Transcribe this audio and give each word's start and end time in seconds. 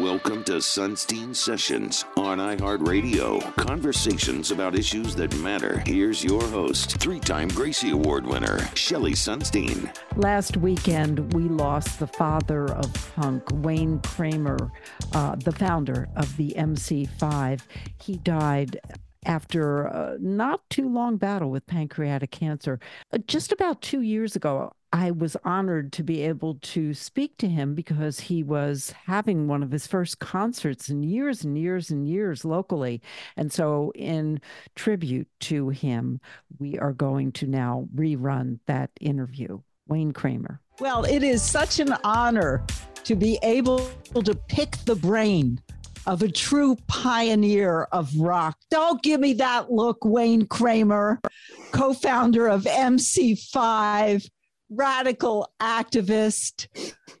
Welcome 0.00 0.42
to 0.44 0.54
Sonstein 0.54 1.36
Sessions 1.36 2.04
on 2.16 2.38
iHeartRadio. 2.38 3.54
Conversations 3.54 4.50
about 4.50 4.76
issues 4.76 5.14
that 5.14 5.32
matter. 5.38 5.84
Here's 5.86 6.24
your 6.24 6.42
host, 6.42 6.98
three 6.98 7.20
time 7.20 7.46
Gracie 7.48 7.90
Award 7.90 8.26
winner, 8.26 8.58
Shelli 8.74 9.12
Sonstein. 9.12 9.94
Last 10.16 10.56
weekend, 10.56 11.32
we 11.32 11.44
lost 11.44 12.00
the 12.00 12.08
father 12.08 12.64
of 12.72 12.92
punk, 13.14 13.44
Wayne 13.52 14.00
Kramer, 14.00 14.72
uh, 15.12 15.36
the 15.36 15.52
founder 15.52 16.08
of 16.16 16.36
the 16.38 16.54
MC5. 16.56 17.60
He 18.02 18.16
died 18.16 18.80
after 19.24 19.84
a 19.84 20.16
not 20.20 20.68
too 20.70 20.88
long 20.88 21.16
battle 21.16 21.50
with 21.50 21.66
pancreatic 21.66 22.30
cancer. 22.30 22.78
Uh, 23.12 23.18
just 23.26 23.52
about 23.52 23.82
two 23.82 24.00
years 24.00 24.36
ago, 24.36 24.72
I 24.92 25.10
was 25.10 25.36
honored 25.44 25.92
to 25.94 26.04
be 26.04 26.22
able 26.22 26.54
to 26.62 26.94
speak 26.94 27.36
to 27.38 27.48
him 27.48 27.74
because 27.74 28.20
he 28.20 28.44
was 28.44 28.94
having 29.06 29.48
one 29.48 29.62
of 29.62 29.72
his 29.72 29.88
first 29.88 30.20
concerts 30.20 30.88
in 30.88 31.02
years 31.02 31.42
and 31.42 31.58
years 31.58 31.90
and 31.90 32.06
years 32.06 32.44
locally. 32.44 33.02
And 33.36 33.52
so, 33.52 33.92
in 33.96 34.40
tribute 34.76 35.28
to 35.40 35.70
him, 35.70 36.20
we 36.58 36.78
are 36.78 36.92
going 36.92 37.32
to 37.32 37.46
now 37.48 37.88
rerun 37.94 38.60
that 38.66 38.90
interview. 39.00 39.60
Wayne 39.88 40.12
Kramer. 40.12 40.60
Well, 40.80 41.04
it 41.04 41.22
is 41.22 41.42
such 41.42 41.78
an 41.78 41.94
honor 42.04 42.64
to 43.04 43.14
be 43.14 43.38
able 43.42 43.90
to 44.14 44.34
pick 44.34 44.76
the 44.86 44.96
brain 44.96 45.60
of 46.06 46.22
a 46.22 46.30
true 46.30 46.76
pioneer 46.86 47.82
of 47.92 48.14
rock. 48.16 48.58
Don't 48.70 49.02
give 49.02 49.20
me 49.20 49.34
that 49.34 49.70
look, 49.70 50.04
Wayne 50.04 50.46
Kramer, 50.46 51.20
co 51.72 51.94
founder 51.94 52.46
of 52.48 52.64
MC5 52.64 54.28
radical 54.70 55.52
activist. 55.60 56.68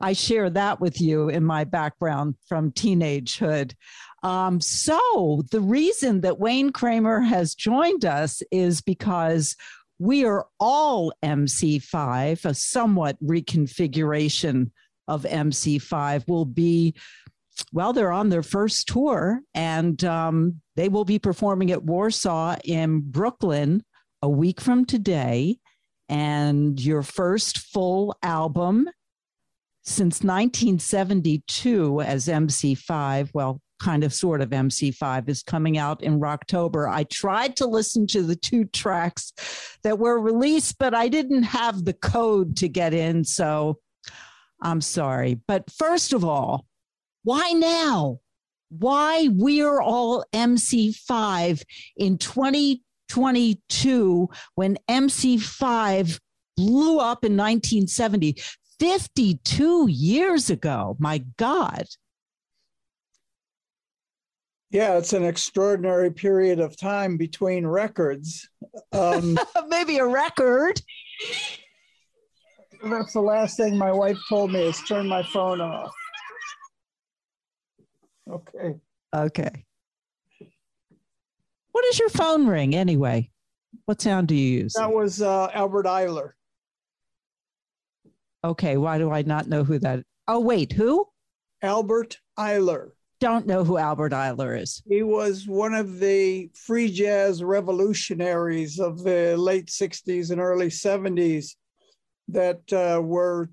I 0.00 0.12
share 0.12 0.50
that 0.50 0.80
with 0.80 1.00
you 1.00 1.28
in 1.28 1.44
my 1.44 1.64
background 1.64 2.34
from 2.46 2.72
teenagehood. 2.72 3.74
Um, 4.22 4.60
so, 4.60 5.42
the 5.50 5.60
reason 5.60 6.22
that 6.22 6.38
Wayne 6.38 6.70
Kramer 6.70 7.20
has 7.20 7.54
joined 7.54 8.04
us 8.04 8.42
is 8.50 8.80
because 8.80 9.54
we 9.98 10.24
are 10.24 10.46
all 10.58 11.12
MC5, 11.22 12.44
a 12.44 12.54
somewhat 12.54 13.22
reconfiguration 13.22 14.70
of 15.06 15.24
MC5 15.24 16.26
will 16.26 16.46
be. 16.46 16.94
Well, 17.72 17.92
they're 17.92 18.12
on 18.12 18.28
their 18.28 18.42
first 18.42 18.88
tour 18.88 19.40
and 19.54 20.02
um, 20.04 20.60
they 20.76 20.88
will 20.88 21.04
be 21.04 21.18
performing 21.18 21.70
at 21.70 21.84
Warsaw 21.84 22.56
in 22.64 23.00
Brooklyn 23.00 23.82
a 24.22 24.28
week 24.28 24.60
from 24.60 24.84
today 24.84 25.58
and 26.08 26.80
your 26.80 27.02
first 27.02 27.58
full 27.58 28.16
album 28.22 28.88
since 29.84 30.22
1972 30.22 32.00
as 32.00 32.26
MC5, 32.26 33.30
well, 33.34 33.60
kind 33.80 34.02
of 34.02 34.14
sort 34.14 34.40
of 34.40 34.50
MC5 34.50 35.28
is 35.28 35.42
coming 35.42 35.76
out 35.76 36.02
in 36.02 36.22
October. 36.24 36.88
I 36.88 37.04
tried 37.04 37.56
to 37.56 37.66
listen 37.66 38.06
to 38.08 38.22
the 38.22 38.36
two 38.36 38.64
tracks 38.66 39.32
that 39.82 39.98
were 39.98 40.18
released, 40.18 40.78
but 40.78 40.94
I 40.94 41.08
didn't 41.08 41.42
have 41.42 41.84
the 41.84 41.92
code 41.92 42.56
to 42.58 42.68
get 42.68 42.94
in. 42.94 43.24
So 43.24 43.78
I'm 44.62 44.80
sorry. 44.80 45.38
But 45.46 45.70
first 45.70 46.14
of 46.14 46.24
all, 46.24 46.66
why 47.24 47.52
now? 47.52 48.20
Why 48.68 49.28
we're 49.32 49.80
all 49.80 50.24
MC5 50.32 51.62
in 51.96 52.18
2022 52.18 54.28
when 54.54 54.78
MC5 54.88 56.20
blew 56.56 56.98
up 56.98 57.24
in 57.24 57.36
1970, 57.36 58.36
52 58.78 59.88
years 59.88 60.50
ago. 60.50 60.96
My 60.98 61.24
God. 61.36 61.86
Yeah, 64.70 64.98
it's 64.98 65.12
an 65.12 65.24
extraordinary 65.24 66.10
period 66.10 66.58
of 66.58 66.76
time 66.76 67.16
between 67.16 67.64
records. 67.66 68.48
Um, 68.92 69.38
Maybe 69.68 69.98
a 69.98 70.06
record. 70.06 70.80
That's 72.82 73.12
the 73.12 73.20
last 73.20 73.56
thing 73.56 73.78
my 73.78 73.92
wife 73.92 74.18
told 74.28 74.52
me 74.52 74.62
is 74.62 74.82
turn 74.82 75.06
my 75.06 75.22
phone 75.22 75.60
off. 75.60 75.94
Okay. 78.30 78.74
Okay. 79.14 79.64
What 81.72 81.84
does 81.84 81.98
your 81.98 82.08
phone 82.08 82.46
ring 82.46 82.74
anyway? 82.74 83.30
What 83.86 84.00
sound 84.00 84.28
do 84.28 84.34
you 84.34 84.62
use? 84.62 84.74
That 84.74 84.92
was 84.92 85.20
uh, 85.20 85.48
Albert 85.52 85.86
Ayler. 85.86 86.32
Okay, 88.44 88.76
why 88.76 88.98
do 88.98 89.10
I 89.10 89.22
not 89.22 89.48
know 89.48 89.64
who 89.64 89.78
that? 89.80 90.04
Oh, 90.28 90.40
wait, 90.40 90.72
who? 90.72 91.06
Albert 91.62 92.18
Ayler. 92.38 92.90
Don't 93.20 93.46
know 93.46 93.64
who 93.64 93.78
Albert 93.78 94.12
Ayler 94.12 94.60
is. 94.60 94.82
He 94.86 95.02
was 95.02 95.46
one 95.46 95.74
of 95.74 95.98
the 95.98 96.50
free 96.54 96.90
jazz 96.90 97.42
revolutionaries 97.42 98.78
of 98.78 99.02
the 99.02 99.36
late 99.36 99.66
60s 99.68 100.30
and 100.30 100.40
early 100.40 100.68
70s 100.68 101.54
that 102.28 102.60
uh, 102.72 103.00
were 103.00 103.50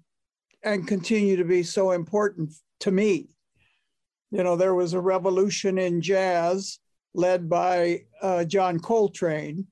and 0.63 0.87
continue 0.87 1.37
to 1.37 1.45
be 1.45 1.63
so 1.63 1.91
important 1.91 2.53
to 2.81 2.91
me. 2.91 3.29
You 4.31 4.43
know, 4.43 4.55
there 4.55 4.75
was 4.75 4.93
a 4.93 4.99
revolution 4.99 5.77
in 5.77 6.01
jazz 6.01 6.79
led 7.13 7.49
by 7.49 8.05
uh, 8.21 8.45
John 8.45 8.79
Coltrane. 8.79 9.67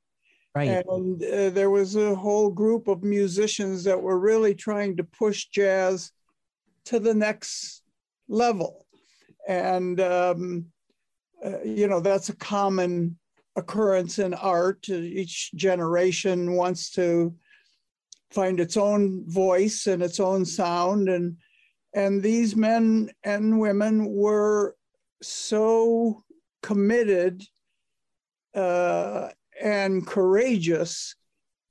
Right. 0.53 0.83
And 0.85 1.23
uh, 1.23 1.49
there 1.51 1.69
was 1.69 1.95
a 1.95 2.15
whole 2.15 2.49
group 2.49 2.87
of 2.87 3.03
musicians 3.03 3.83
that 3.85 4.01
were 4.01 4.19
really 4.19 4.53
trying 4.53 4.97
to 4.97 5.03
push 5.03 5.45
jazz 5.45 6.11
to 6.85 6.99
the 6.99 7.13
next 7.13 7.83
level. 8.27 8.85
And, 9.47 10.01
um, 10.01 10.65
uh, 11.43 11.61
you 11.63 11.87
know, 11.87 12.01
that's 12.01 12.29
a 12.29 12.35
common 12.35 13.17
occurrence 13.55 14.19
in 14.19 14.33
art. 14.33 14.89
Each 14.89 15.51
generation 15.53 16.55
wants 16.55 16.89
to 16.91 17.33
find 18.31 18.59
its 18.59 18.75
own 18.75 19.23
voice 19.27 19.87
and 19.87 20.03
its 20.03 20.19
own 20.19 20.43
sound. 20.45 21.07
And, 21.07 21.37
and 21.93 22.21
these 22.21 22.55
men 22.55 23.09
and 23.23 23.59
women 23.59 24.13
were 24.13 24.75
so 25.21 26.23
committed 26.61 27.43
uh, 28.55 29.29
and 29.61 30.05
courageous 30.05 31.15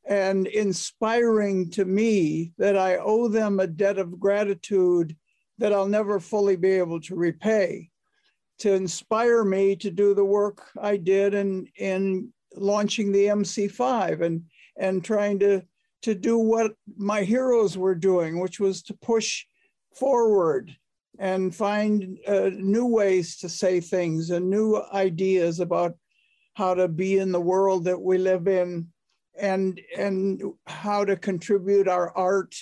and 0.08 0.46
inspiring 0.46 1.70
to 1.70 1.84
me 1.84 2.52
that 2.58 2.76
I 2.76 2.96
owe 2.96 3.28
them 3.28 3.60
a 3.60 3.66
debt 3.66 3.98
of 3.98 4.18
gratitude 4.18 5.14
that 5.58 5.72
I'll 5.72 5.88
never 5.88 6.18
fully 6.18 6.56
be 6.56 6.70
able 6.72 7.00
to 7.02 7.14
repay. 7.14 7.90
To 8.60 8.72
inspire 8.72 9.44
me 9.44 9.76
to 9.76 9.90
do 9.90 10.14
the 10.14 10.24
work 10.24 10.66
I 10.80 10.96
did 10.96 11.34
in, 11.34 11.68
in 11.76 12.32
launching 12.56 13.12
the 13.12 13.26
MC5 13.26 14.22
and, 14.22 14.44
and 14.76 15.04
trying 15.04 15.38
to, 15.40 15.62
to 16.02 16.14
do 16.14 16.38
what 16.38 16.72
my 16.96 17.22
heroes 17.22 17.76
were 17.76 17.94
doing, 17.94 18.40
which 18.40 18.58
was 18.58 18.82
to 18.84 18.94
push 18.94 19.44
forward 19.94 20.74
and 21.18 21.54
find 21.54 22.18
uh, 22.26 22.50
new 22.54 22.86
ways 22.86 23.36
to 23.38 23.48
say 23.48 23.80
things 23.80 24.30
and 24.30 24.48
new 24.48 24.80
ideas 24.92 25.60
about 25.60 25.94
how 26.54 26.74
to 26.74 26.88
be 26.88 27.18
in 27.18 27.32
the 27.32 27.40
world 27.40 27.84
that 27.84 28.00
we 28.00 28.18
live 28.18 28.48
in 28.48 28.88
and 29.38 29.80
and 29.96 30.42
how 30.66 31.04
to 31.04 31.16
contribute 31.16 31.88
our 31.88 32.16
art 32.16 32.54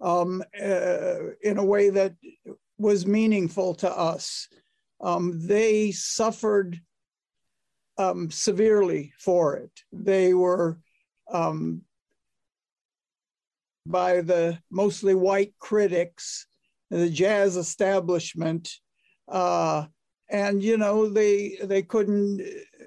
um, 0.00 0.42
uh, 0.60 1.16
in 1.42 1.58
a 1.58 1.64
way 1.64 1.90
that 1.90 2.14
was 2.78 3.06
meaningful 3.06 3.74
to 3.74 3.90
us. 3.90 4.48
Um, 5.00 5.46
they 5.46 5.92
suffered 5.92 6.80
um, 7.98 8.30
severely 8.30 9.12
for 9.18 9.56
it. 9.56 9.70
They 9.92 10.34
were 10.34 10.78
um, 11.30 11.82
by 13.86 14.20
the 14.20 14.58
mostly 14.70 15.14
white 15.14 15.54
critics 15.58 16.46
the 16.92 17.08
jazz 17.08 17.56
establishment. 17.56 18.70
Uh, 19.28 19.86
and 20.30 20.62
you 20.62 20.76
know 20.76 21.08
they 21.08 21.58
they 21.62 21.82
couldn't, 21.82 22.42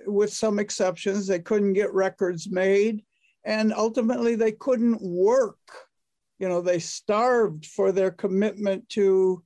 with 0.05 0.31
some 0.31 0.59
exceptions, 0.59 1.27
they 1.27 1.39
couldn't 1.39 1.73
get 1.73 1.93
records 1.93 2.49
made, 2.49 3.03
and 3.43 3.73
ultimately 3.73 4.35
they 4.35 4.51
couldn't 4.51 5.01
work. 5.01 5.59
You 6.39 6.49
know 6.49 6.61
they 6.61 6.79
starved 6.79 7.65
for 7.65 7.91
their 7.91 8.11
commitment 8.11 8.87
to 8.89 9.43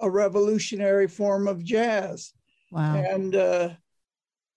a 0.00 0.10
revolutionary 0.10 1.08
form 1.08 1.48
of 1.48 1.64
jazz. 1.64 2.32
Wow. 2.70 2.96
And 2.96 3.36
uh, 3.36 3.70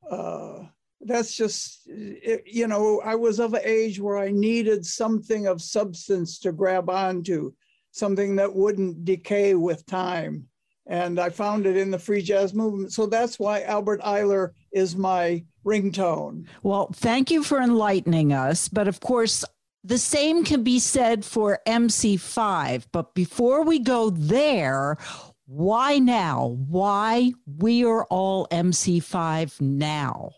uh, 0.09 0.63
that's 1.07 1.35
just, 1.35 1.87
it, 1.87 2.43
you 2.45 2.67
know, 2.67 3.01
I 3.03 3.15
was 3.15 3.39
of 3.39 3.53
an 3.53 3.61
age 3.63 3.99
where 3.99 4.17
I 4.17 4.31
needed 4.31 4.85
something 4.85 5.47
of 5.47 5.61
substance 5.61 6.39
to 6.39 6.51
grab 6.51 6.89
onto, 6.89 7.53
something 7.91 8.35
that 8.35 8.53
wouldn't 8.53 9.05
decay 9.05 9.55
with 9.55 9.85
time. 9.85 10.47
And 10.85 11.19
I 11.19 11.29
found 11.29 11.65
it 11.65 11.75
in 11.75 11.91
the 11.91 11.99
free 11.99 12.21
jazz 12.21 12.53
movement. 12.53 12.93
So 12.93 13.07
that's 13.07 13.39
why 13.39 13.63
Albert 13.63 14.01
Ayler 14.01 14.51
is 14.71 14.95
my 14.95 15.43
ringtone. 15.65 16.47
Well, 16.63 16.89
thank 16.93 17.29
you 17.29 17.43
for 17.43 17.59
enlightening 17.59 18.31
us. 18.31 18.69
But 18.69 18.87
of 18.87 19.01
course, 19.01 19.43
the 19.83 19.97
same 19.97 20.43
can 20.45 20.63
be 20.63 20.79
said 20.79 21.25
for 21.25 21.59
MC5. 21.67 22.85
But 22.91 23.13
before 23.15 23.63
we 23.63 23.79
go 23.79 24.09
there, 24.09 24.97
why 25.45 25.99
now? 25.99 26.57
Why 26.67 27.33
we 27.45 27.85
are 27.85 28.05
all 28.05 28.47
MC5 28.47 29.61
now? 29.61 30.31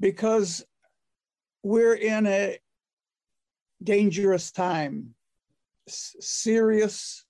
Because 0.00 0.64
we're 1.62 1.94
in 1.94 2.26
a 2.26 2.58
dangerous 3.82 4.50
time, 4.50 5.14
serious, 5.86 7.24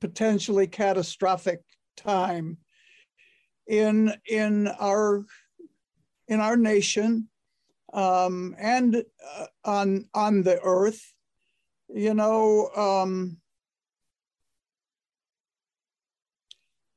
potentially 0.00 0.66
catastrophic 0.66 1.62
time 1.96 2.58
in 3.66 4.12
in 4.28 4.68
our 4.68 5.24
in 6.28 6.40
our 6.40 6.56
nation 6.56 7.28
um, 7.92 8.54
and 8.58 8.96
uh, 9.36 9.46
on 9.64 10.08
on 10.14 10.42
the 10.42 10.60
earth. 10.62 11.14
You 11.88 12.14
know, 12.14 12.68
um, 12.76 13.38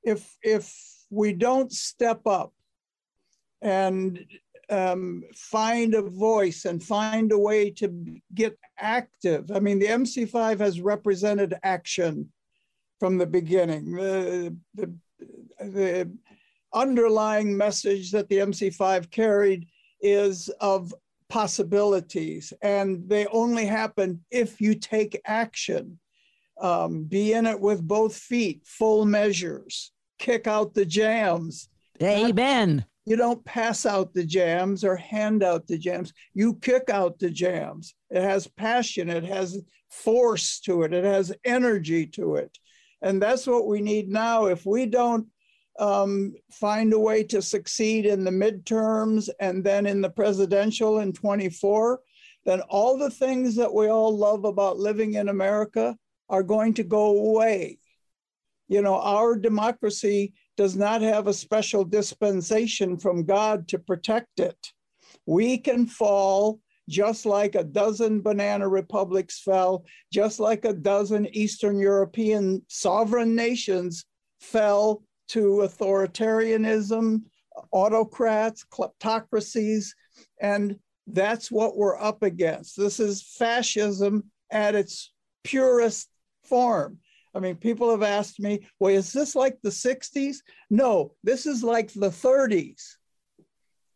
if 0.04 0.38
if 0.42 0.99
we 1.10 1.34
don't 1.34 1.72
step 1.72 2.26
up 2.26 2.54
and 3.62 4.26
um, 4.70 5.24
find 5.36 5.96
a 5.96 6.02
voice 6.02 6.66
and 6.66 6.84
find 6.84 7.32
a 7.32 7.38
way 7.38 7.72
to 7.72 8.22
get 8.34 8.58
active. 8.78 9.52
I 9.54 9.60
mean, 9.60 9.80
the 9.80 9.88
MC5 9.88 10.60
has 10.60 10.82
represented 10.82 11.56
action 11.64 12.32
from 13.00 13.18
the 13.18 13.26
beginning. 13.26 13.94
The, 13.94 14.56
the, 14.76 14.94
the 15.60 16.12
underlying 16.74 17.56
message 17.58 18.12
that 18.12 18.30
the 18.30 18.38
MC5 18.38 19.10
carried 19.10 19.68
is 20.02 20.50
of 20.62 20.94
possibilities, 21.30 22.54
and 22.62 23.08
they 23.08 23.26
only 23.28 23.66
happen 23.66 24.24
if 24.32 24.62
you 24.62 24.76
take 24.76 25.20
action. 25.26 26.00
Um, 26.62 27.06
be 27.06 27.32
in 27.32 27.46
it 27.46 27.60
with 27.60 27.88
both 27.88 28.18
feet, 28.18 28.64
full 28.66 29.06
measures, 29.06 29.94
kick 30.20 30.46
out 30.48 30.74
the 30.74 30.86
jams. 30.86 31.70
Amen. 32.02 32.86
You 33.06 33.16
don't 33.16 33.44
pass 33.44 33.86
out 33.86 34.14
the 34.14 34.26
jams 34.26 34.84
or 34.84 34.96
hand 34.96 35.42
out 35.42 35.66
the 35.66 35.78
jams. 35.78 36.14
You 36.34 36.56
kick 36.56 36.90
out 36.90 37.18
the 37.18 37.32
jams. 37.32 37.96
It 38.12 38.22
has 38.22 38.46
passion, 38.46 39.10
it 39.10 39.24
has 39.24 39.60
force 39.90 40.60
to 40.62 40.84
it, 40.84 40.94
it 40.94 41.04
has 41.04 41.34
energy 41.44 42.06
to 42.06 42.36
it. 42.36 42.56
And 43.02 43.22
that's 43.22 43.48
what 43.48 43.68
we 43.68 43.82
need 43.82 44.10
now. 44.10 44.46
If 44.46 44.66
we 44.66 44.86
don't 44.86 45.28
um, 45.80 46.36
find 46.52 46.94
a 46.94 47.00
way 47.00 47.24
to 47.24 47.42
succeed 47.42 48.06
in 48.06 48.24
the 48.24 48.32
midterms 48.32 49.30
and 49.40 49.64
then 49.64 49.86
in 49.86 50.02
the 50.02 50.10
presidential 50.10 51.00
in 51.00 51.14
24, 51.14 52.02
then 52.46 52.62
all 52.70 52.98
the 52.98 53.10
things 53.10 53.56
that 53.56 53.74
we 53.74 53.88
all 53.88 54.16
love 54.16 54.46
about 54.46 54.78
living 54.78 55.14
in 55.16 55.30
America 55.30 55.98
are 56.30 56.44
going 56.44 56.74
to 56.76 56.84
go 56.84 57.18
away. 57.18 57.80
You 58.70 58.82
know, 58.82 59.00
our 59.02 59.36
democracy 59.36 60.34
does 60.56 60.76
not 60.76 61.02
have 61.02 61.28
a 61.28 61.34
special 61.34 61.84
dispensation 61.84 62.98
from 62.98 63.26
God 63.26 63.68
to 63.70 63.80
protect 63.80 64.40
it. 64.40 64.58
We 65.26 65.58
can 65.58 65.88
fall 65.88 66.60
just 66.88 67.26
like 67.26 67.56
a 67.56 67.64
dozen 67.64 68.22
banana 68.22 68.68
republics 68.68 69.42
fell, 69.42 69.86
just 70.14 70.40
like 70.40 70.66
a 70.66 70.74
dozen 70.74 71.28
Eastern 71.36 71.80
European 71.80 72.64
sovereign 72.68 73.36
nations 73.36 74.06
fell 74.40 75.04
to 75.30 75.62
authoritarianism, 75.64 77.22
autocrats, 77.72 78.66
kleptocracies, 78.72 79.90
and 80.42 80.78
that's 81.08 81.52
what 81.52 81.78
we're 81.78 82.00
up 82.00 82.24
against. 82.24 82.78
This 82.78 83.00
is 83.00 83.22
fascism 83.38 84.24
at 84.52 84.76
its 84.76 85.12
purest 85.44 86.10
form. 86.44 87.00
I 87.36 87.40
mean, 87.40 87.56
people 87.56 87.92
have 87.92 88.04
asked 88.04 88.40
me, 88.40 88.66
well, 88.80 88.94
is 88.94 89.14
this 89.14 89.36
like 89.36 89.58
the 89.62 89.70
60s? 89.70 90.38
No, 90.70 91.14
this 91.24 91.46
is 91.46 91.64
like 91.64 91.94
the 91.94 92.10
30s. 92.10 92.82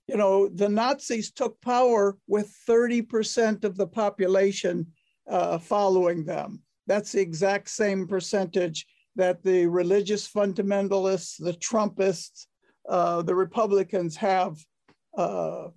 You 0.07 0.17
know, 0.17 0.49
the 0.49 0.69
Nazis 0.69 1.31
took 1.31 1.59
power 1.61 2.17
with 2.27 2.53
30% 2.69 3.63
of 3.63 3.77
the 3.77 3.87
population 3.87 4.87
uh, 5.27 5.57
following 5.57 6.25
them. 6.25 6.61
That's 6.87 7.13
the 7.13 7.21
exact 7.21 7.69
same 7.69 8.07
percentage 8.07 8.85
that 9.15 9.43
the 9.43 9.67
religious 9.67 10.27
fundamentalists, 10.29 11.35
the 11.39 11.53
Trumpists, 11.53 12.47
uh, 12.89 13.21
the 13.21 13.35
Republicans 13.35 14.15
have 14.17 14.57
uh, 15.17 15.67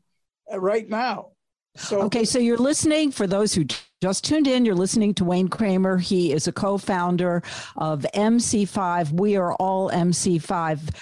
right 0.52 0.88
now. 0.88 1.28
So, 1.76 2.00
okay, 2.02 2.24
so 2.24 2.38
you're 2.38 2.56
listening 2.56 3.12
for 3.12 3.26
those 3.26 3.54
who 3.54 3.66
just 4.02 4.24
tuned 4.24 4.46
in. 4.46 4.64
You're 4.64 4.74
listening 4.74 5.14
to 5.14 5.24
Wayne 5.24 5.48
Kramer. 5.48 5.98
He 5.98 6.32
is 6.32 6.46
a 6.46 6.52
co 6.52 6.78
founder 6.78 7.42
of 7.76 8.06
MC5. 8.14 9.12
We 9.12 9.36
are 9.36 9.54
all 9.54 9.90
MC5. 9.90 10.94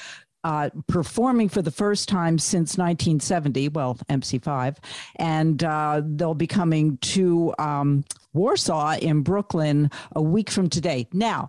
Uh, 0.45 0.69
performing 0.89 1.49
for 1.49 1.63
the 1.63 1.71
first 1.71 2.07
time 2.07 2.39
since 2.39 2.77
1970, 2.77 3.71
well, 3.71 3.95
MC5, 4.11 4.77
and 5.17 5.65
uh, 5.65 6.03
they'll 6.05 6.35
be 6.35 6.47
coming 6.47 6.99
to 6.99 7.55
um, 7.59 8.05
Warsaw 8.35 8.97
in 8.97 9.23
Brooklyn 9.23 9.91
a 10.15 10.21
week 10.21 10.51
from 10.51 10.69
today. 10.69 11.09
Now, 11.15 11.49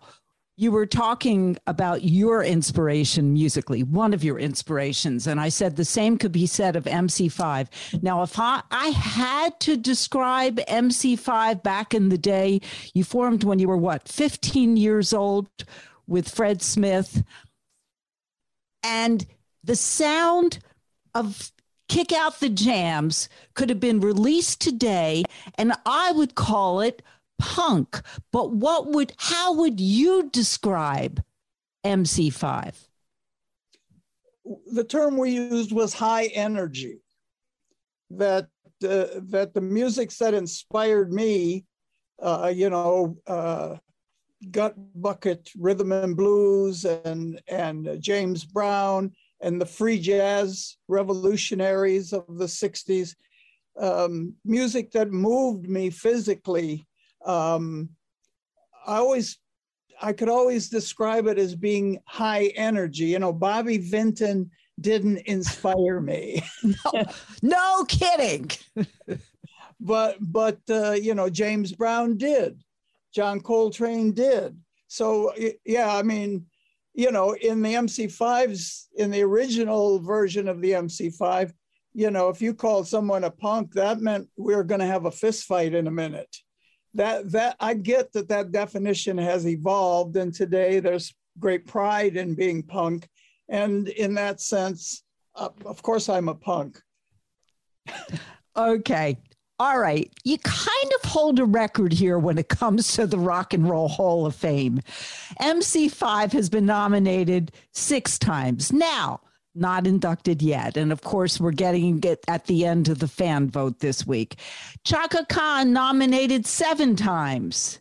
you 0.57 0.71
were 0.71 0.85
talking 0.85 1.57
about 1.67 2.03
your 2.03 2.41
inspiration 2.41 3.33
musically, 3.33 3.83
one 3.83 4.13
of 4.13 4.23
your 4.23 4.39
inspirations. 4.39 5.27
And 5.27 5.39
I 5.39 5.49
said 5.49 5.75
the 5.75 5.83
same 5.83 6.17
could 6.17 6.31
be 6.31 6.45
said 6.45 6.75
of 6.77 6.85
MC5. 6.85 8.01
Now, 8.01 8.23
if 8.23 8.39
I, 8.39 8.61
I 8.71 8.87
had 8.89 9.59
to 9.61 9.75
describe 9.75 10.57
MC5 10.67 11.61
back 11.61 11.93
in 11.93 12.07
the 12.07 12.17
day, 12.17 12.61
you 12.93 13.03
formed 13.03 13.43
when 13.43 13.59
you 13.59 13.67
were 13.67 13.77
what, 13.77 14.07
15 14.07 14.77
years 14.77 15.11
old 15.13 15.49
with 16.07 16.29
Fred 16.29 16.61
Smith. 16.61 17.23
And 18.81 19.25
the 19.63 19.75
sound 19.75 20.59
of 21.13 21.51
Kick 21.89 22.13
Out 22.13 22.39
the 22.39 22.49
Jams 22.49 23.27
could 23.55 23.69
have 23.69 23.79
been 23.79 23.99
released 23.99 24.61
today, 24.61 25.23
and 25.55 25.73
I 25.85 26.13
would 26.13 26.35
call 26.35 26.79
it 26.79 27.01
punk. 27.39 28.01
But 28.31 28.51
what 28.51 28.91
would, 28.91 29.13
how 29.17 29.53
would 29.53 29.79
you 29.79 30.29
describe 30.31 31.23
MC5? 31.85 32.73
The 34.73 34.83
term 34.83 35.17
we 35.17 35.31
used 35.31 35.71
was 35.71 35.93
high 35.93 36.25
energy. 36.25 36.99
That 38.11 38.47
uh, 38.83 39.07
that 39.29 39.53
the 39.53 39.61
music 39.61 40.11
that 40.17 40.33
inspired 40.33 41.11
me, 41.11 41.65
uh, 42.21 42.51
you 42.53 42.69
know, 42.69 43.17
uh, 43.25 43.77
gut 44.51 44.75
bucket 45.01 45.49
rhythm 45.57 45.91
and 45.91 46.15
blues 46.15 46.85
and 46.85 47.41
and 47.47 47.97
James 47.99 48.45
Brown 48.45 49.11
and 49.41 49.59
the 49.59 49.65
free 49.65 49.99
jazz 49.99 50.77
revolutionaries 50.87 52.13
of 52.13 52.25
the 52.37 52.45
60s 52.45 53.15
um, 53.79 54.33
music 54.45 54.91
that 54.91 55.11
moved 55.11 55.69
me 55.69 55.89
physically 55.89 56.87
um, 57.25 57.89
I 58.85 58.97
always, 58.97 59.37
I 60.01 60.13
could 60.13 60.29
always 60.29 60.69
describe 60.69 61.27
it 61.27 61.39
as 61.39 61.55
being 61.55 61.99
high 62.05 62.45
energy. 62.55 63.05
You 63.05 63.19
know, 63.19 63.33
Bobby 63.33 63.77
Vinton 63.77 64.51
didn't 64.79 65.17
inspire 65.19 65.99
me. 65.99 66.43
no, 66.63 67.05
no 67.41 67.85
kidding. 67.85 68.51
but 69.79 70.17
but 70.19 70.59
uh, 70.69 70.91
you 70.91 71.13
know, 71.15 71.29
James 71.29 71.71
Brown 71.71 72.17
did, 72.17 72.61
John 73.13 73.39
Coltrane 73.41 74.11
did. 74.11 74.57
So 74.87 75.33
yeah, 75.65 75.95
I 75.95 76.03
mean, 76.03 76.45
you 76.93 77.11
know, 77.11 77.33
in 77.33 77.61
the 77.61 77.73
MC5s, 77.73 78.85
in 78.97 79.11
the 79.11 79.21
original 79.23 79.99
version 79.99 80.47
of 80.47 80.61
the 80.61 80.71
MC5, 80.71 81.51
you 81.93 82.11
know, 82.11 82.29
if 82.29 82.41
you 82.41 82.53
called 82.53 82.87
someone 82.87 83.23
a 83.23 83.31
punk, 83.31 83.73
that 83.73 83.99
meant 83.99 84.29
we 84.37 84.55
were 84.55 84.63
going 84.63 84.81
to 84.81 84.85
have 84.85 85.05
a 85.05 85.11
fist 85.11 85.45
fight 85.45 85.73
in 85.73 85.87
a 85.87 85.91
minute 85.91 86.35
that 86.95 87.31
that 87.31 87.55
I 87.59 87.73
get 87.75 88.11
that 88.13 88.29
that 88.29 88.51
definition 88.51 89.17
has 89.17 89.47
evolved, 89.47 90.17
and 90.17 90.33
today 90.33 90.79
there's 90.79 91.13
great 91.39 91.67
pride 91.67 92.17
in 92.17 92.33
being 92.33 92.63
punk, 92.63 93.07
and 93.49 93.87
in 93.89 94.13
that 94.15 94.41
sense, 94.41 95.03
uh, 95.35 95.49
of 95.65 95.81
course, 95.81 96.09
I'm 96.09 96.29
a 96.29 96.35
punk. 96.35 96.79
okay. 98.57 99.17
All 99.57 99.79
right. 99.79 100.11
You 100.25 100.37
kind 100.39 100.91
of 101.01 101.09
hold 101.09 101.39
a 101.39 101.45
record 101.45 101.93
here 101.93 102.19
when 102.19 102.37
it 102.37 102.49
comes 102.49 102.93
to 102.95 103.07
the 103.07 103.17
Rock 103.17 103.53
and 103.53 103.69
Roll 103.69 103.87
Hall 103.87 104.25
of 104.25 104.35
Fame. 104.35 104.81
MC5 105.41 106.33
has 106.33 106.49
been 106.49 106.65
nominated 106.65 107.53
six 107.71 108.19
times. 108.19 108.73
Now, 108.73 109.21
not 109.55 109.87
inducted 109.87 110.41
yet. 110.41 110.77
And 110.77 110.91
of 110.91 111.01
course, 111.01 111.39
we're 111.39 111.51
getting 111.51 112.03
it 112.03 112.23
at 112.27 112.45
the 112.45 112.65
end 112.65 112.89
of 112.89 112.99
the 112.99 113.07
fan 113.07 113.49
vote 113.49 113.79
this 113.79 114.05
week. 114.05 114.35
Chaka 114.83 115.25
Khan 115.29 115.73
nominated 115.73 116.45
seven 116.45 116.95
times. 116.95 117.79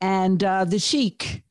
And 0.00 0.42
uh, 0.44 0.64
the 0.64 0.78
Chic 0.78 1.42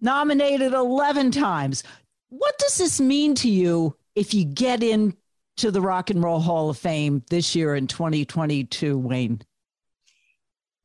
nominated 0.00 0.72
11 0.72 1.30
times. 1.30 1.84
What 2.28 2.58
does 2.58 2.76
this 2.76 3.00
mean 3.00 3.34
to 3.36 3.48
you 3.48 3.96
if 4.14 4.34
you 4.34 4.44
get 4.44 4.82
into 4.82 5.70
the 5.70 5.80
Rock 5.80 6.10
and 6.10 6.22
Roll 6.22 6.40
Hall 6.40 6.70
of 6.70 6.78
Fame 6.78 7.22
this 7.30 7.54
year 7.54 7.76
in 7.76 7.86
2022, 7.86 8.98
Wayne? 8.98 9.42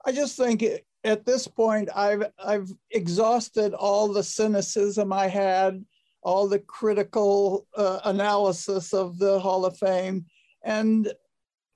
I 0.05 0.11
just 0.11 0.37
think 0.37 0.63
at 1.03 1.25
this 1.25 1.47
point 1.47 1.89
I've 1.95 2.23
I've 2.43 2.71
exhausted 2.91 3.73
all 3.73 4.07
the 4.07 4.23
cynicism 4.23 5.11
I 5.11 5.27
had, 5.27 5.83
all 6.27 6.45
the 6.45 6.59
critical 6.59 7.65
uh, 7.77 8.01
analysis 8.03 8.93
of 8.93 9.17
the 9.17 9.39
Hall 9.39 9.63
of 9.65 9.77
Fame, 9.77 10.25
and 10.61 11.09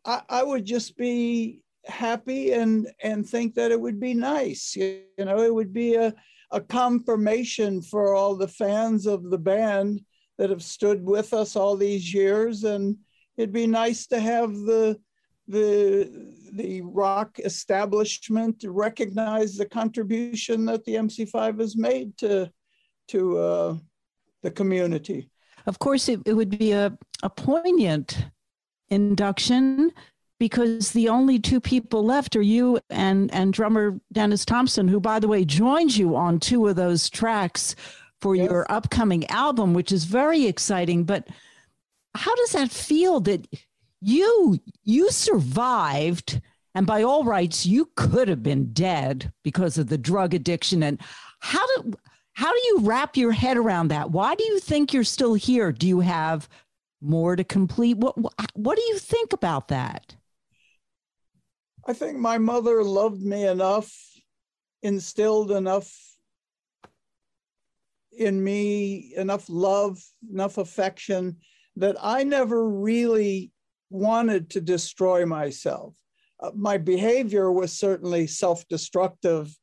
I, 0.03 0.21
I, 0.27 0.43
would 0.43 0.65
just 0.65 0.97
be 0.97 1.61
happy 1.85 2.51
and 2.51 2.85
and 3.01 3.25
think 3.25 3.55
that 3.55 3.71
it 3.71 3.79
would 3.79 3.97
be 3.97 4.13
nice. 4.13 4.75
You, 4.75 5.03
you 5.17 5.23
know, 5.23 5.39
it 5.39 5.53
would 5.53 5.71
be 5.71 5.95
a 5.95 6.13
a 6.51 6.59
confirmation 6.59 7.81
for 7.81 8.13
all 8.13 8.35
the 8.35 8.49
fans 8.49 9.05
of 9.05 9.29
the 9.29 9.37
band 9.37 10.01
that 10.37 10.49
have 10.49 10.63
stood 10.63 11.01
with 11.01 11.33
us 11.33 11.55
all 11.55 11.77
these 11.77 12.13
years. 12.13 12.65
And 12.65 12.97
it'd 13.37 13.53
be 13.53 13.67
nice 13.67 14.05
to 14.07 14.19
have 14.19 14.51
the 14.53 14.99
the 15.47 16.11
the 16.51 16.81
rock 16.81 17.39
establishment 17.39 18.65
recognize 18.67 19.55
the 19.55 19.65
contribution 19.65 20.65
that 20.65 20.83
the 20.83 20.95
MC5 20.95 21.61
has 21.61 21.77
made 21.77 22.17
to 22.17 22.51
to 23.07 23.37
uh, 23.37 23.77
the 24.41 24.51
community. 24.51 25.29
Of 25.65 25.79
course, 25.79 26.09
it, 26.09 26.21
it 26.25 26.33
would 26.33 26.57
be 26.57 26.71
a, 26.71 26.97
a 27.23 27.29
poignant 27.29 28.25
induction 28.89 29.91
because 30.39 30.91
the 30.91 31.07
only 31.07 31.37
two 31.37 31.59
people 31.59 32.03
left 32.03 32.35
are 32.35 32.41
you 32.41 32.79
and 32.89 33.31
and 33.31 33.53
drummer 33.53 33.99
Dennis 34.11 34.43
Thompson, 34.43 34.87
who, 34.87 34.99
by 34.99 35.19
the 35.19 35.27
way, 35.27 35.45
joins 35.45 35.97
you 35.99 36.15
on 36.15 36.39
two 36.39 36.67
of 36.67 36.75
those 36.75 37.11
tracks 37.11 37.75
for 38.19 38.35
yes. 38.35 38.49
your 38.49 38.65
upcoming 38.71 39.27
album, 39.27 39.73
which 39.73 39.91
is 39.91 40.05
very 40.05 40.47
exciting. 40.47 41.03
But 41.03 41.27
how 42.15 42.35
does 42.35 42.53
that 42.53 42.71
feel 42.71 43.19
that 43.21 43.47
you 44.01 44.59
you 44.83 45.11
survived? 45.11 46.41
And 46.73 46.87
by 46.87 47.03
all 47.03 47.23
rights, 47.23 47.65
you 47.65 47.91
could 47.95 48.27
have 48.27 48.41
been 48.41 48.73
dead 48.73 49.31
because 49.43 49.77
of 49.77 49.87
the 49.87 49.97
drug 49.97 50.33
addiction. 50.33 50.81
And 50.81 50.99
how 51.39 51.65
do 51.67 51.93
how 52.41 52.51
do 52.51 52.61
you 52.65 52.79
wrap 52.79 53.15
your 53.15 53.33
head 53.33 53.55
around 53.55 53.89
that? 53.89 54.09
Why 54.09 54.33
do 54.33 54.43
you 54.43 54.59
think 54.59 54.93
you're 54.93 55.03
still 55.03 55.35
here? 55.35 55.71
Do 55.71 55.87
you 55.87 55.99
have 55.99 56.49
more 56.99 57.35
to 57.35 57.43
complete? 57.43 57.97
What 57.97 58.15
what 58.55 58.77
do 58.77 58.81
you 58.81 58.97
think 58.97 59.31
about 59.31 59.67
that? 59.67 60.15
I 61.85 61.93
think 61.93 62.17
my 62.17 62.39
mother 62.39 62.83
loved 62.83 63.21
me 63.21 63.45
enough, 63.45 63.95
instilled 64.81 65.51
enough 65.51 65.95
in 68.11 68.43
me, 68.43 69.13
enough 69.15 69.45
love, 69.47 70.03
enough 70.33 70.57
affection 70.57 71.37
that 71.75 71.95
I 72.01 72.23
never 72.23 72.67
really 72.67 73.51
wanted 73.91 74.49
to 74.51 74.61
destroy 74.61 75.27
myself. 75.27 75.95
Uh, 76.39 76.49
my 76.55 76.79
behavior 76.79 77.51
was 77.51 77.71
certainly 77.71 78.25
self 78.25 78.67
destructive 78.67 79.55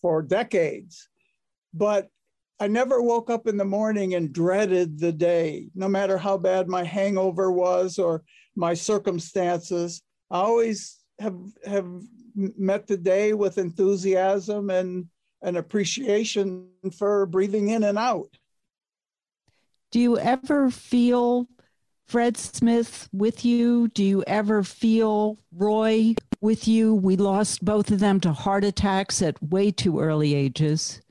for 0.00 0.22
decades, 0.22 1.08
but 1.74 2.08
I 2.60 2.68
never 2.68 3.02
woke 3.02 3.28
up 3.28 3.46
in 3.46 3.56
the 3.56 3.64
morning 3.64 4.14
and 4.14 4.32
dreaded 4.32 4.98
the 4.98 5.12
day, 5.12 5.68
no 5.74 5.88
matter 5.88 6.16
how 6.16 6.38
bad 6.38 6.68
my 6.68 6.84
hangover 6.84 7.50
was 7.50 7.98
or 7.98 8.22
my 8.54 8.74
circumstances. 8.74 10.00
I 10.30 10.38
always 10.38 11.00
have 11.18 11.36
have 11.66 11.88
met 12.34 12.86
the 12.86 12.96
day 12.96 13.32
with 13.32 13.58
enthusiasm 13.58 14.70
and 14.70 15.06
an 15.42 15.56
appreciation 15.56 16.68
for 16.96 17.26
breathing 17.26 17.70
in 17.70 17.82
and 17.82 17.98
out. 17.98 18.28
Do 19.90 20.00
you 20.00 20.18
ever 20.18 20.70
feel 20.70 21.48
Fred 22.06 22.36
Smith 22.36 23.08
with 23.12 23.44
you? 23.44 23.88
Do 23.88 24.04
you 24.04 24.22
ever 24.26 24.62
feel 24.62 25.38
Rob 25.52 26.16
with 26.40 26.66
you? 26.66 26.94
We 26.94 27.16
lost 27.16 27.64
both 27.64 27.90
of 27.90 27.98
them 27.98 28.20
to 28.20 28.32
heart 28.32 28.64
attacks 28.64 29.20
at 29.20 29.42
way 29.42 29.70
too 29.70 30.00
early 30.00 30.34
ages. 30.34 31.01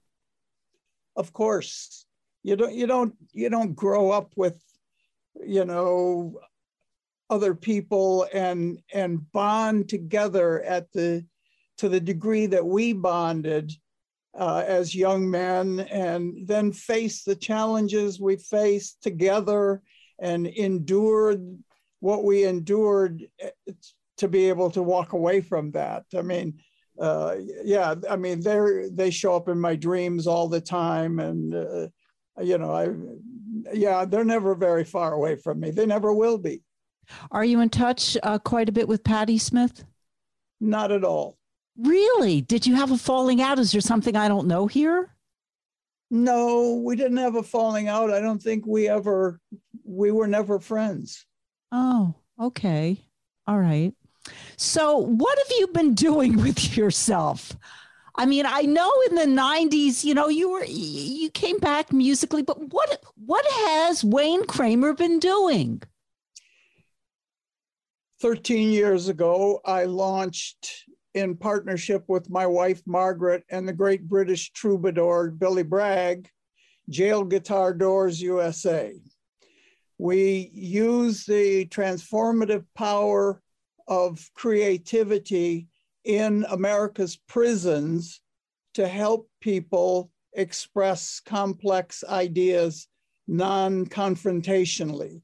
Of 1.15 1.33
course. 1.33 2.05
You 2.43 2.55
don't 2.55 2.73
you 2.73 2.87
don't 2.87 3.13
you 3.33 3.49
don't 3.49 3.75
grow 3.75 4.11
up 4.11 4.31
with 4.35 4.61
you 5.45 5.65
know 5.65 6.39
other 7.29 7.55
people 7.55 8.27
and 8.33 8.79
and 8.93 9.31
bond 9.31 9.89
together 9.89 10.61
at 10.63 10.91
the 10.91 11.25
to 11.77 11.89
the 11.89 11.99
degree 11.99 12.45
that 12.47 12.65
we 12.65 12.93
bonded 12.93 13.71
uh, 14.37 14.63
as 14.65 14.95
young 14.95 15.29
men 15.29 15.81
and 15.91 16.47
then 16.47 16.71
face 16.71 17.23
the 17.23 17.35
challenges 17.35 18.19
we 18.19 18.35
faced 18.35 19.01
together 19.01 19.81
and 20.19 20.47
endured 20.47 21.57
what 21.99 22.23
we 22.23 22.43
endured 22.43 23.23
eh, 23.39 23.49
to 24.17 24.27
be 24.27 24.47
able 24.47 24.69
to 24.69 24.83
walk 24.83 25.13
away 25.13 25.41
from 25.41 25.71
that 25.71 26.03
i 26.15 26.21
mean 26.21 26.57
uh, 27.01 27.35
yeah 27.63 27.95
i 28.09 28.15
mean 28.15 28.39
they 28.39 28.87
they 28.91 29.09
show 29.09 29.35
up 29.35 29.49
in 29.49 29.59
my 29.59 29.75
dreams 29.75 30.27
all 30.27 30.47
the 30.47 30.61
time 30.61 31.19
and 31.19 31.53
uh, 31.53 31.87
you 32.41 32.57
know 32.57 32.71
i 32.71 32.87
yeah 33.73 34.05
they're 34.05 34.23
never 34.23 34.55
very 34.55 34.85
far 34.85 35.13
away 35.13 35.35
from 35.35 35.59
me 35.59 35.71
they 35.71 35.85
never 35.85 36.13
will 36.13 36.37
be 36.37 36.61
are 37.31 37.43
you 37.43 37.59
in 37.59 37.69
touch 37.69 38.17
uh, 38.23 38.39
quite 38.39 38.69
a 38.69 38.71
bit 38.71 38.87
with 38.87 39.03
Patti 39.03 39.37
Smith? 39.37 39.83
Not 40.59 40.91
at 40.91 41.03
all. 41.03 41.37
Really? 41.77 42.41
Did 42.41 42.65
you 42.65 42.75
have 42.75 42.91
a 42.91 42.97
falling 42.97 43.41
out? 43.41 43.59
Is 43.59 43.71
there 43.71 43.81
something 43.81 44.15
I 44.15 44.27
don't 44.27 44.47
know 44.47 44.67
here? 44.67 45.15
No, 46.09 46.81
we 46.85 46.95
didn't 46.95 47.17
have 47.17 47.35
a 47.35 47.43
falling 47.43 47.87
out. 47.87 48.11
I 48.11 48.19
don't 48.19 48.41
think 48.41 48.65
we 48.67 48.87
ever, 48.87 49.39
we 49.83 50.11
were 50.11 50.27
never 50.27 50.59
friends. 50.59 51.25
Oh, 51.71 52.13
okay. 52.39 53.01
All 53.47 53.57
right. 53.57 53.93
So, 54.63 54.95
what 54.95 55.39
have 55.39 55.57
you 55.57 55.67
been 55.69 55.95
doing 55.95 56.37
with 56.43 56.77
yourself? 56.77 57.57
I 58.13 58.27
mean, 58.27 58.45
I 58.47 58.61
know 58.61 58.91
in 59.09 59.15
the 59.15 59.41
90s, 59.41 60.03
you 60.03 60.13
know, 60.13 60.27
you 60.27 60.51
were 60.51 60.63
you 60.63 61.31
came 61.31 61.57
back 61.57 61.91
musically, 61.91 62.43
but 62.43 62.71
what 62.71 63.03
what 63.15 63.43
has 63.65 64.03
Wayne 64.03 64.45
Kramer 64.45 64.93
been 64.93 65.17
doing? 65.17 65.81
13 68.21 68.71
years 68.71 69.09
ago, 69.09 69.61
I 69.65 69.85
launched 69.85 70.85
in 71.15 71.37
partnership 71.37 72.03
with 72.07 72.29
my 72.29 72.45
wife, 72.45 72.83
Margaret, 72.85 73.43
and 73.49 73.67
the 73.67 73.73
great 73.73 74.07
British 74.07 74.51
troubadour, 74.51 75.31
Billy 75.31 75.63
Bragg, 75.63 76.29
Jail 76.87 77.23
Guitar 77.23 77.73
Doors 77.73 78.21
USA. 78.21 78.93
We 79.97 80.51
use 80.53 81.25
the 81.25 81.65
transformative 81.65 82.65
power 82.75 83.41
of 83.91 84.25
creativity 84.33 85.67
in 86.05 86.45
America's 86.49 87.17
prisons 87.27 88.21
to 88.73 88.87
help 88.87 89.29
people 89.41 90.09
express 90.33 91.19
complex 91.19 92.01
ideas 92.07 92.87
non 93.27 93.85
confrontationally. 93.85 95.21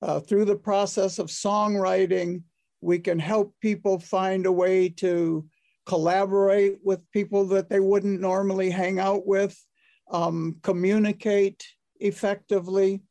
Uh, 0.00 0.20
through 0.20 0.44
the 0.44 0.56
process 0.56 1.18
of 1.18 1.26
songwriting, 1.26 2.40
we 2.80 3.00
can 3.00 3.18
help 3.18 3.52
people 3.60 3.98
find 3.98 4.46
a 4.46 4.52
way 4.52 4.88
to 4.88 5.44
collaborate 5.84 6.78
with 6.84 7.10
people 7.10 7.44
that 7.48 7.68
they 7.68 7.80
wouldn't 7.80 8.20
normally 8.20 8.70
hang 8.70 9.00
out 9.00 9.26
with, 9.26 9.60
um, 10.12 10.56
communicate 10.62 11.66
effectively. 11.98 13.02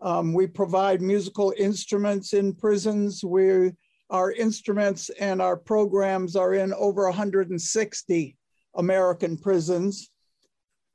Um, 0.00 0.32
we 0.32 0.46
provide 0.46 1.02
musical 1.02 1.52
instruments 1.58 2.34
in 2.34 2.54
prisons. 2.54 3.24
We, 3.24 3.72
our 4.10 4.32
instruments 4.32 5.10
and 5.20 5.42
our 5.42 5.56
programs 5.56 6.36
are 6.36 6.54
in 6.54 6.72
over 6.74 7.04
160 7.04 8.36
American 8.74 9.36
prisons. 9.36 10.10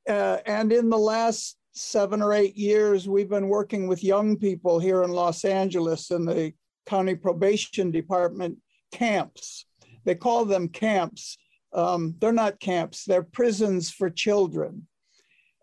Uh, 0.08 0.38
and 0.46 0.72
in 0.72 0.90
the 0.90 0.98
last 0.98 1.56
seven 1.72 2.22
or 2.22 2.32
eight 2.32 2.56
years, 2.56 3.08
we've 3.08 3.28
been 3.28 3.48
working 3.48 3.86
with 3.86 4.04
young 4.04 4.36
people 4.36 4.78
here 4.78 5.02
in 5.02 5.10
Los 5.10 5.44
Angeles 5.44 6.10
in 6.10 6.24
the 6.24 6.52
county 6.86 7.14
probation 7.14 7.90
department 7.90 8.58
camps. 8.92 9.66
They 10.04 10.14
call 10.14 10.44
them 10.44 10.68
camps. 10.68 11.38
Um, 11.72 12.14
they're 12.20 12.32
not 12.32 12.60
camps, 12.60 13.04
they're 13.04 13.24
prisons 13.24 13.90
for 13.90 14.08
children. 14.08 14.86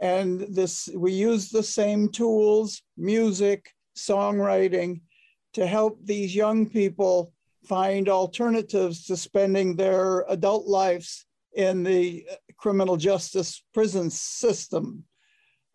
And 0.01 0.41
this, 0.41 0.89
we 0.93 1.13
use 1.13 1.49
the 1.49 1.63
same 1.63 2.09
tools, 2.09 2.81
music, 2.97 3.71
songwriting, 3.95 5.01
to 5.53 5.65
help 5.65 5.99
these 6.03 6.35
young 6.35 6.67
people 6.69 7.31
find 7.65 8.09
alternatives 8.09 9.05
to 9.05 9.15
spending 9.15 9.75
their 9.75 10.25
adult 10.29 10.67
lives 10.67 11.25
in 11.55 11.83
the 11.83 12.25
criminal 12.57 12.97
justice 12.97 13.63
prison 13.73 14.09
system. 14.09 15.03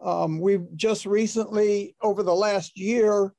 Um, 0.02 0.40
we've 0.40 0.66
just 0.76 1.06
recently, 1.06 1.96
over 2.02 2.22
the 2.22 2.34
last 2.34 2.78
year, 2.78 3.32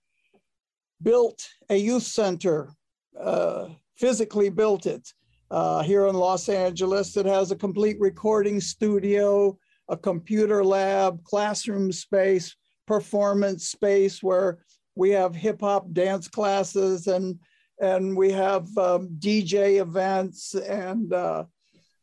built 1.02 1.48
a 1.70 1.76
youth 1.76 2.04
center, 2.04 2.72
uh, 3.20 3.70
physically 3.98 4.50
built 4.50 4.86
it 4.86 5.08
uh, 5.52 5.84
here 5.84 6.08
in 6.08 6.16
Los 6.16 6.50
Angeles. 6.50 7.16
It 7.18 7.26
has 7.26 7.52
a 7.52 7.56
complete 7.56 7.98
recording 8.00 8.60
studio, 8.60 9.58
a 9.90 9.98
computer 9.98 10.64
lab, 10.64 11.24
classroom 11.24 11.92
space, 11.92 12.56
performance 12.86 13.68
space 13.68 14.24
where 14.24 14.60
we 14.96 15.12
have 15.12 15.36
hip 15.36 15.62
hop 15.62 15.92
dance 15.94 16.28
classes 16.28 17.08
and 17.08 17.38
and 17.80 18.16
we 18.16 18.32
have 18.32 18.66
um, 18.78 19.10
DJ 19.20 19.80
events 19.80 20.56
and 20.56 21.14
uh, 21.14 21.46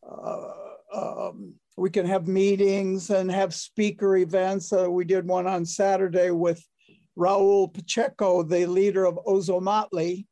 uh, 0.08 0.50
um, 0.94 1.54
we 1.76 1.90
can 1.90 2.06
have 2.06 2.28
meetings 2.28 3.10
and 3.10 3.30
have 3.30 3.52
speaker 3.54 4.16
events. 4.16 4.72
Uh, 4.72 4.90
we 4.90 5.04
did 5.04 5.26
one 5.26 5.46
on 5.46 5.64
Saturday 5.64 6.30
with 6.30 6.64
Raul 7.18 7.72
Pacheco, 7.72 8.42
the 8.42 8.66
leader 8.66 9.04
of 9.04 9.18
Ozomatli, 9.26 10.26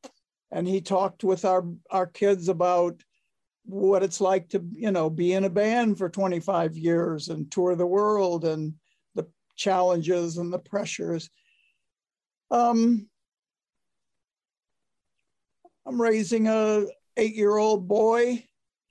and 0.53 0.69
he 0.69 0.81
talked 0.81 1.25
with 1.25 1.45
our, 1.45 1.65
our 1.91 2.07
kids 2.07 2.49
about 2.49 3.03
what 3.65 4.03
it's 4.03 4.21
like 4.21 4.49
to, 4.51 4.65
you 4.73 4.91
know, 4.91 5.09
be 5.09 5.33
in 5.33 5.45
a 5.45 5.51
band 5.51 5.99
for 5.99 6.09
25 6.09 6.77
years 6.77 7.29
and 7.29 7.51
tour 7.51 7.75
the 7.75 7.87
world 7.87 8.45
and 8.45 8.75
the 9.15 9.27
challenges 9.57 10.39
and 10.39 10.53
the 10.53 10.59
pressures. 10.59 11.31
Um, 12.51 13.09
I'm 15.87 16.01
raising 16.01 16.49
a 16.49 16.85
eight-year-old 17.17 17.89
boy. 17.89 18.45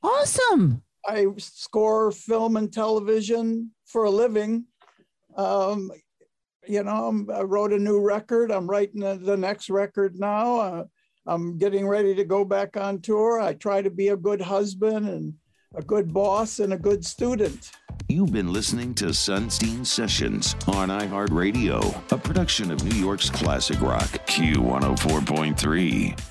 Awesome. 0.03 0.83
I 1.05 1.27
score 1.38 2.12
film 2.12 2.57
and 2.57 2.71
television 2.71 3.71
for 3.86 4.05
a 4.05 4.10
living. 4.10 4.65
Um, 5.36 5.91
you 6.67 6.83
know, 6.83 7.25
i 7.33 7.41
wrote 7.41 7.74
a 7.74 7.79
new 7.79 8.00
record. 8.00 8.51
I'm 8.51 8.69
writing 8.69 9.01
the, 9.01 9.15
the 9.15 9.38
next 9.38 9.69
record 9.69 10.19
now. 10.19 10.60
Uh, 10.60 10.83
I'm 11.25 11.57
getting 11.57 11.88
ready 11.88 12.13
to 12.15 12.24
go 12.24 12.45
back 12.45 12.77
on 12.77 13.01
tour. 13.01 13.41
I 13.41 13.53
try 13.53 13.81
to 13.81 13.89
be 13.89 14.10
a 14.10 14.17
good 14.17 14.41
husband 14.41 15.07
and 15.07 15.33
a 15.75 15.81
good 15.81 16.13
boss 16.13 16.60
and 16.60 16.74
a 16.74 16.77
good 16.77 17.05
student. 17.05 17.71
You've 18.10 18.33
been 18.33 18.51
listening 18.51 18.93
to 18.95 19.05
Sonstein 19.05 19.86
Sessions 19.86 20.55
on 20.67 20.89
iHeartRadio, 20.89 22.12
a 22.12 22.17
production 22.17 22.71
of 22.71 22.83
New 22.83 23.00
York's 23.00 23.29
classic 23.29 23.79
rock, 23.79 24.10
Q104.3. 24.27 26.30